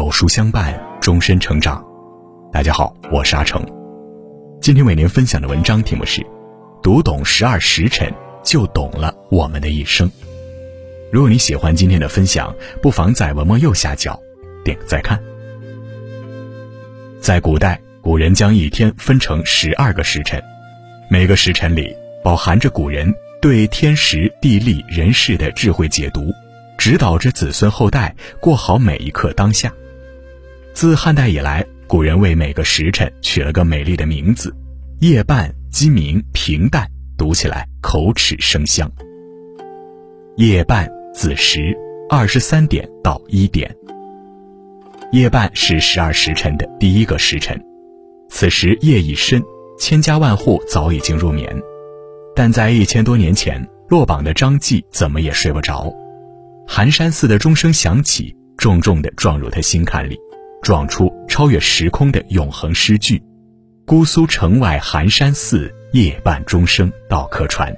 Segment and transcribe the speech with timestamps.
[0.00, 1.84] 有书相伴，终身成长。
[2.50, 3.62] 大家好，我是阿成。
[4.58, 6.24] 今天为您分享的文章题目是：
[6.82, 8.10] 读懂十二时辰，
[8.42, 10.10] 就懂了我们的一生。
[11.12, 12.50] 如果你喜欢今天的分享，
[12.80, 14.18] 不妨在文末右下角
[14.64, 15.22] 点个再看。
[17.20, 20.42] 在古代，古人将一天分成十二个时辰，
[21.10, 21.94] 每个时辰里
[22.24, 23.12] 饱含着古人
[23.42, 26.22] 对天时、地利、人事的智慧解读。
[26.78, 29.70] 指导着子孙后代过好每一刻当下。
[30.74, 34.54] 自汉代以来，古人为每个时辰取了个美丽的名字：
[35.00, 36.88] 夜半、鸡鸣、平淡，
[37.18, 38.90] 读起来口齿生香。
[40.36, 41.76] 夜半子时，
[42.08, 43.74] 二十三点到一点。
[45.12, 47.60] 夜半是十二时辰的第一个时辰，
[48.30, 49.42] 此时夜已深，
[49.78, 51.54] 千家万户早已经入眠。
[52.34, 55.92] 但在一千多年前，落榜的张继怎么也睡不着。
[56.66, 60.16] 寒山寺的钟声响起，重重地撞入他心坎里，
[60.70, 63.20] 撞出超越时空的永恒诗句
[63.84, 67.76] ：“姑苏城外寒山寺，夜半钟声到客船。”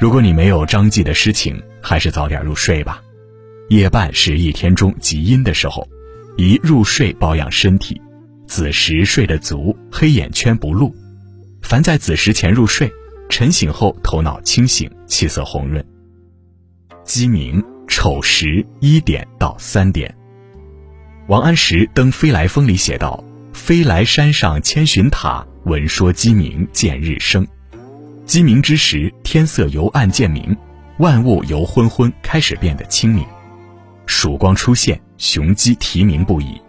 [0.00, 3.02] 如果你没有张继的诗情，还是早点入睡吧。
[3.68, 5.84] 夜半是一天中极阴的时候，
[6.36, 8.00] 宜入睡保养身体。
[8.46, 10.94] 子时睡得足，黑眼圈不露。
[11.62, 12.88] 凡在子时前入睡，
[13.28, 15.84] 晨醒后头脑清醒，气色红润。
[17.02, 17.60] 鸡鸣。
[17.88, 20.16] 丑时一点到三点。
[21.32, 27.48] 王安石《登飞来峰》里写道：“飞来山上千寻塔，闻说鸡鸣见日升。
[28.26, 30.54] 鸡鸣之时，天色由暗渐明，
[30.98, 33.24] 万物由昏昏开始变得清明。
[34.04, 36.60] 曙光出现，雄鸡啼鸣不已。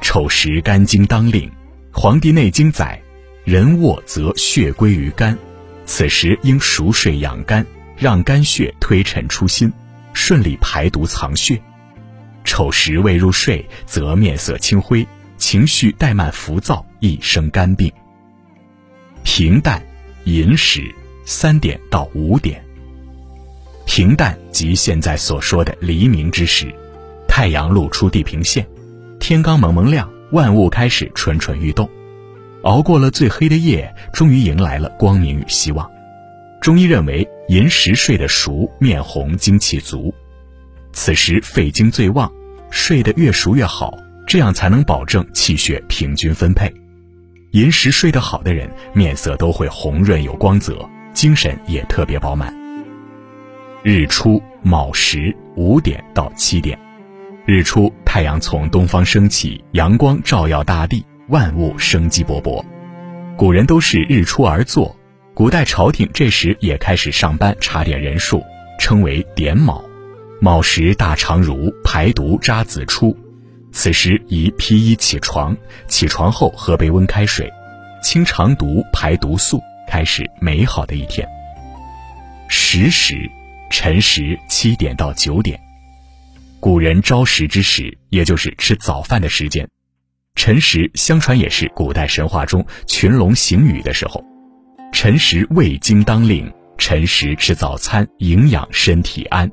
[0.00, 1.48] 丑时肝经当令，
[1.92, 3.00] 《黄帝内经》载：
[3.44, 5.38] 人卧则血归于肝，
[5.86, 7.64] 此时应熟睡养肝，
[7.96, 9.72] 让肝血推陈出新。”
[10.12, 11.62] 顺利排毒藏血，
[12.44, 15.06] 丑时未入睡，则面色青灰，
[15.36, 17.92] 情绪怠慢浮躁，易生肝病。
[19.24, 19.82] 平淡，
[20.24, 20.94] 寅时
[21.24, 22.62] 三点到五点。
[23.86, 26.72] 平淡即现在所说的黎明之时，
[27.26, 28.66] 太阳露出地平线，
[29.18, 31.88] 天刚蒙蒙亮，万物开始蠢蠢欲动。
[32.62, 35.90] 熬过了最黑的夜，终于迎来了光明与希望。
[36.60, 37.28] 中医认为。
[37.46, 40.14] 寅时睡得熟，面红，精气足，
[40.94, 42.32] 此时肺经最旺，
[42.70, 43.92] 睡得越熟越好，
[44.26, 46.72] 这样才能保证气血平均分配。
[47.50, 52.54] 寅时睡得好的人，面色都会红润有光泽，精神也特别饱满。
[53.82, 56.78] 日出卯时五点到七点，
[57.44, 62.64] 日出太阳从东方升起，阳光照耀大地，万物生机勃勃。
[63.36, 64.96] 古人都是日出而作。
[65.34, 68.40] 古代朝廷这时也开始上班查点人数，
[68.78, 69.84] 称为点卯。
[70.44, 73.16] 卯时大肠蠕，排毒渣子出。
[73.72, 75.56] 此时宜披衣起床，
[75.88, 77.50] 起床后喝杯温开水，
[78.02, 81.26] 清肠毒排毒素，开始美好的一天。
[82.46, 83.26] 时时，
[83.70, 85.58] 辰时七点到九点。
[86.60, 89.66] 古人朝食之时，也就是吃早饭的时间。
[90.34, 94.22] 辰时相传也是古代神话中群龙行雨的时候。
[94.92, 99.50] 辰时胃经当令，辰时吃早餐，营养身体安。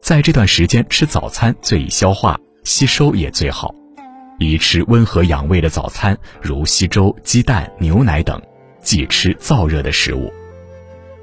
[0.00, 3.74] 在这段时间吃早餐最易消化，吸收也最好。
[4.38, 8.40] 宜吃温和养胃的早餐，如稀粥、鸡蛋、牛奶等，
[8.82, 10.32] 忌吃燥热的食物。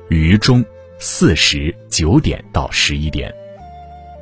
[0.09, 0.63] 余中
[0.99, 3.33] 四时九点到十一点，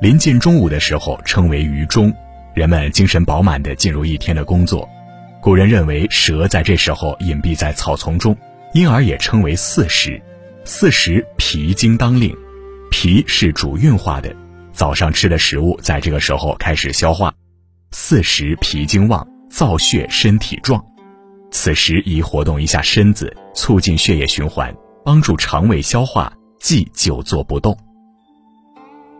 [0.01, 2.11] 临近中午的时候称为余中，
[2.53, 4.87] 人们精神饱满地进入一天的工作。
[5.41, 8.35] 古人认为蛇在这时候隐蔽在草丛中。
[8.73, 10.21] 因而也称为四时，
[10.65, 12.35] 四时脾经当令，
[12.91, 14.35] 脾是主运化的，
[14.75, 17.33] 早上吃的食物在这个时候开始消化，
[17.91, 20.83] 四时脾经旺，造血身体壮，
[21.49, 27.77] 此时宜活动一下身子，促进血液循环，帮助肠胃消化，忌久坐不动。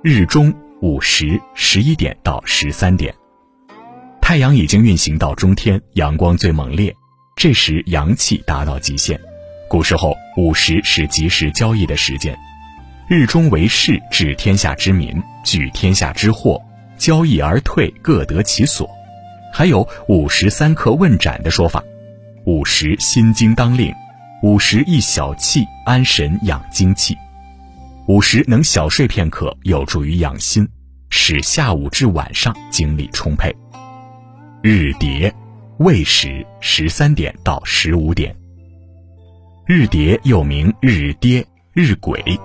[0.03, 3.15] 日中午时十一点到十三点，
[4.21, 6.94] 太阳已经运行到中天，阳光最猛烈，
[7.38, 9.18] 这时阳气达到极限。
[9.69, 12.38] 古时候，午时是集市交易的时间，
[13.07, 16.59] 日中为市，治天下之民，举天下之货，
[16.97, 18.89] 交易而退，各得其所。
[19.53, 21.83] 还有午时三刻问斩的说法。
[22.47, 23.93] 午时心经当令，
[24.41, 27.15] 午时益小气，安神养精气。
[28.07, 30.67] 午时能小睡片刻，有助于养心，
[31.11, 33.55] 使下午至晚上精力充沛。
[34.63, 35.31] 日叠，
[35.77, 38.35] 未时十三点到十五点。
[39.67, 42.39] 日叠又名日跌、日晷，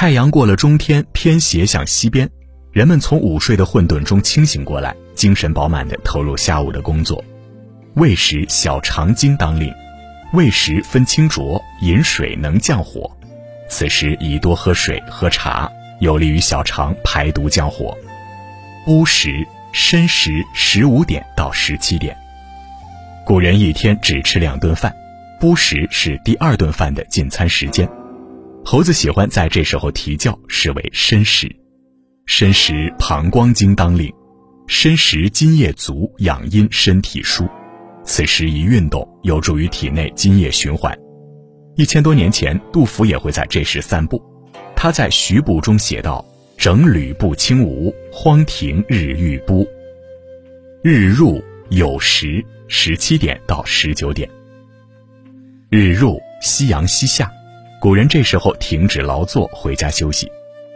[0.00, 2.26] 太阳过了中天，偏斜向西边，
[2.72, 7.22] 人们从午睡的混沌中清醒过来，精神饱满地投入下午的工作。
[7.96, 9.70] 未时小肠经当令，
[10.32, 13.14] 未时分清浊，饮水能降火。
[13.68, 15.70] 此时宜多喝水、喝茶，
[16.00, 17.94] 有利于小肠排毒降火。
[18.86, 22.16] 乌时申时十五点到十七点。
[23.26, 24.96] 古人一天只吃两顿饭，
[25.42, 27.86] 乌时是第二顿饭的进餐时间。
[28.64, 31.50] 猴子喜欢在这时候啼叫，视为申时。
[32.26, 34.12] 申时膀胱经当令，
[34.68, 37.48] 申时津液足，养阴身体舒。
[38.04, 40.96] 此时一运动，有助于体内津液循环。
[41.76, 44.22] 一千多年前，杜甫也会在这时散步。
[44.76, 46.24] 他在徐步中写道
[46.56, 49.66] ：“整履步轻无，荒庭日欲波。”
[50.82, 54.28] 日入酉时，十七点到十九点。
[55.68, 57.30] 日入，夕阳西下，
[57.80, 60.30] 古人这时候停止劳作，回家休息。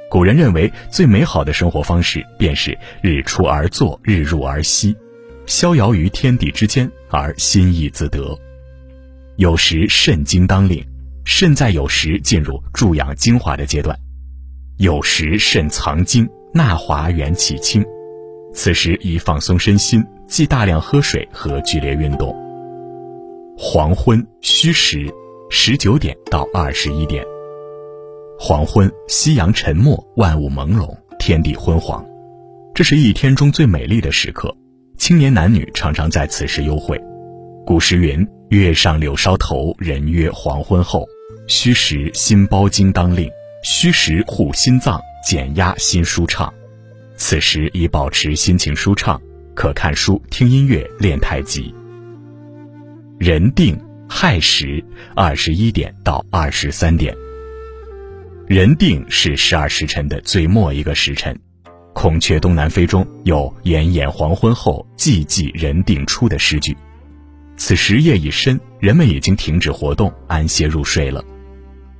[0.09, 4.97] 古人认为，最美好的生活方式便是日出而作，日入而息。
[5.45, 8.35] 逍遥于天地之间，而心意自得。
[9.37, 10.83] 有时肾经当令，
[11.27, 13.95] 肾在有时进入助养精华的阶段。
[14.79, 17.85] 有时肾藏精，纳华元气清。
[18.55, 22.35] 此时宜放松身心，忌大量喝水和剧烈运动。
[23.59, 25.13] 黄昏戌时，
[25.51, 27.25] 十九点到二十一点。
[28.39, 32.05] 黄昏，夕阳沉没，万物朦胧，天地昏黄，
[32.75, 34.55] 这是一天中最美丽的时刻。
[34.97, 37.01] 青年男女常常在此时幽会。
[37.67, 41.07] 古时云：“月上柳梢头，人约黄昏后。”
[41.47, 43.31] 虚时心包经当令，
[43.63, 46.53] 虚时护心脏，减压心舒畅。
[47.17, 49.21] 此时以保持心情舒畅，
[49.55, 51.75] 可看书、听音乐、练太极。
[53.19, 53.79] 人定
[54.17, 54.83] 亥时，
[55.17, 57.13] 二十一点到二十三点。
[58.47, 61.35] 人定是十二时辰的最末一个时辰。
[61.93, 66.77] 《孔雀东南飞》中有“炎炎黄昏后，寂寂人定出”的诗句。
[67.57, 71.23] 此时夜已深，人们已经停止活动，安歇入睡了。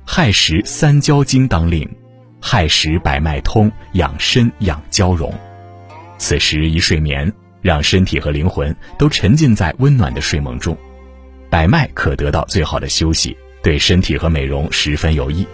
[0.05, 1.85] 亥时三焦经当令，
[2.39, 5.31] 亥时百脉通，养身养交融。
[6.17, 7.31] 此时一睡眠，
[7.61, 10.75] 让身体和灵魂都沉浸在温暖的睡梦中，
[11.55, 15.47] 百脉可得到最好的休息，对身体和美容十分有益。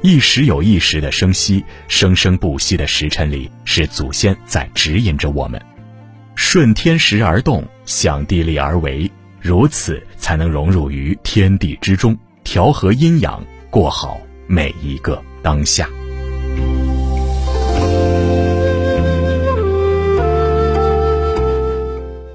[0.00, 5.62] 一时有一时的生息，生生不息的时辰里，是祖先在指引着我们，
[6.34, 9.08] 顺天时而动，向地利而为，
[9.40, 13.40] 如此才能融入于天地之中，调和阴阳，
[13.70, 15.88] 过好每一个当下。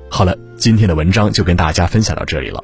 [0.10, 2.64] 好了，今天的文章就跟大家分享到这里了。